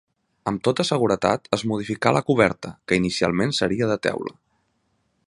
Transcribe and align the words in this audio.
Amb 0.51 0.61
tota 0.67 0.85
seguretat 0.89 1.45
es 1.57 1.65
modificà 1.73 2.15
la 2.17 2.23
coberta, 2.31 2.73
que 2.89 2.99
inicialment 3.03 3.57
seria 3.59 3.91
de 3.93 4.03
teula. 4.09 4.35